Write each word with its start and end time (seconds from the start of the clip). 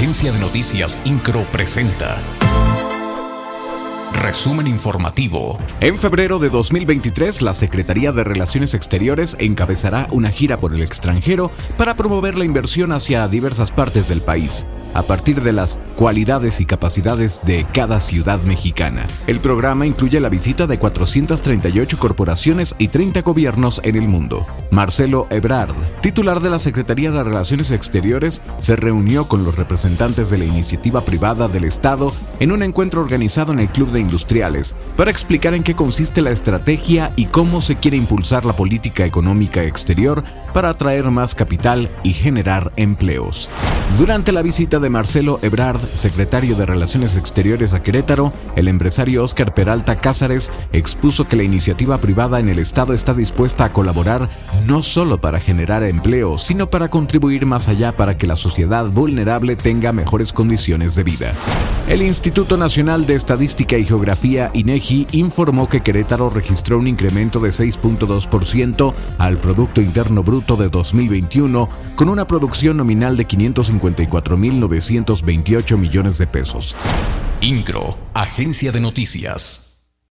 Agencia 0.00 0.32
de 0.32 0.38
Noticias 0.40 0.98
Incro 1.04 1.42
presenta. 1.52 2.22
Resumen 4.14 4.66
informativo. 4.66 5.58
En 5.80 5.98
febrero 5.98 6.38
de 6.38 6.48
2023, 6.48 7.42
la 7.42 7.52
Secretaría 7.52 8.10
de 8.10 8.24
Relaciones 8.24 8.72
Exteriores 8.72 9.36
encabezará 9.38 10.08
una 10.10 10.30
gira 10.30 10.56
por 10.56 10.72
el 10.72 10.80
extranjero 10.80 11.50
para 11.76 11.96
promover 11.96 12.38
la 12.38 12.46
inversión 12.46 12.92
hacia 12.92 13.28
diversas 13.28 13.72
partes 13.72 14.08
del 14.08 14.22
país 14.22 14.64
a 14.94 15.02
partir 15.02 15.42
de 15.42 15.52
las 15.52 15.78
cualidades 15.96 16.60
y 16.60 16.64
capacidades 16.64 17.40
de 17.44 17.66
cada 17.72 18.00
ciudad 18.00 18.40
mexicana. 18.42 19.06
El 19.26 19.40
programa 19.40 19.86
incluye 19.86 20.20
la 20.20 20.28
visita 20.28 20.66
de 20.66 20.78
438 20.78 21.98
corporaciones 21.98 22.74
y 22.78 22.88
30 22.88 23.22
gobiernos 23.22 23.80
en 23.84 23.96
el 23.96 24.08
mundo. 24.08 24.46
Marcelo 24.70 25.26
Ebrard, 25.30 25.74
titular 26.00 26.40
de 26.40 26.50
la 26.50 26.58
Secretaría 26.58 27.10
de 27.10 27.22
Relaciones 27.22 27.70
Exteriores, 27.70 28.42
se 28.58 28.76
reunió 28.76 29.28
con 29.28 29.44
los 29.44 29.56
representantes 29.56 30.30
de 30.30 30.38
la 30.38 30.44
iniciativa 30.44 31.02
privada 31.02 31.48
del 31.48 31.64
Estado 31.64 32.12
en 32.38 32.52
un 32.52 32.62
encuentro 32.62 33.00
organizado 33.00 33.52
en 33.52 33.60
el 33.60 33.68
Club 33.68 33.90
de 33.90 34.00
Industriales 34.00 34.74
para 34.96 35.10
explicar 35.10 35.54
en 35.54 35.62
qué 35.62 35.74
consiste 35.74 36.22
la 36.22 36.30
estrategia 36.30 37.12
y 37.16 37.26
cómo 37.26 37.60
se 37.60 37.76
quiere 37.76 37.96
impulsar 37.96 38.44
la 38.44 38.54
política 38.54 39.04
económica 39.04 39.62
exterior 39.64 40.24
para 40.52 40.70
atraer 40.70 41.10
más 41.10 41.34
capital 41.34 41.88
y 42.02 42.12
generar 42.12 42.72
empleos. 42.76 43.48
Durante 43.98 44.32
la 44.32 44.40
visita 44.40 44.78
de 44.78 44.88
Marcelo 44.88 45.38
Ebrard, 45.42 45.80
secretario 45.80 46.56
de 46.56 46.64
Relaciones 46.64 47.16
Exteriores 47.16 47.74
a 47.74 47.82
Querétaro, 47.82 48.32
el 48.56 48.68
empresario 48.68 49.22
Óscar 49.22 49.52
Peralta 49.52 49.96
Cázares 49.96 50.50
expuso 50.72 51.28
que 51.28 51.36
la 51.36 51.42
iniciativa 51.42 51.98
privada 51.98 52.40
en 52.40 52.48
el 52.48 52.58
Estado 52.58 52.94
está 52.94 53.12
dispuesta 53.12 53.64
a 53.64 53.72
colaborar 53.72 54.30
no 54.66 54.82
solo 54.82 55.20
para 55.20 55.40
generar 55.40 55.82
empleo, 55.82 56.38
sino 56.38 56.70
para 56.70 56.88
contribuir 56.88 57.44
más 57.44 57.68
allá 57.68 57.96
para 57.96 58.16
que 58.16 58.26
la 58.26 58.36
sociedad 58.36 58.86
vulnerable 58.86 59.56
tenga 59.56 59.92
mejores 59.92 60.32
condiciones 60.32 60.94
de 60.94 61.04
vida. 61.04 61.32
El 61.90 62.00
Instituto 62.02 62.56
Nacional 62.56 63.04
de 63.04 63.16
Estadística 63.16 63.76
y 63.76 63.84
Geografía, 63.84 64.52
INEGI, 64.54 65.08
informó 65.10 65.68
que 65.68 65.80
Querétaro 65.80 66.30
registró 66.30 66.78
un 66.78 66.86
incremento 66.86 67.40
de 67.40 67.50
6.2% 67.50 68.94
al 69.18 69.38
Producto 69.38 69.80
Interno 69.80 70.22
Bruto 70.22 70.54
de 70.54 70.68
2021, 70.68 71.68
con 71.96 72.08
una 72.08 72.28
producción 72.28 72.76
nominal 72.76 73.16
de 73.16 73.26
554.928 73.26 75.76
millones 75.76 76.18
de 76.18 76.28
pesos. 76.28 76.76
INCRO, 77.40 77.98
Agencia 78.14 78.70
de 78.70 78.80
Noticias. 78.80 79.69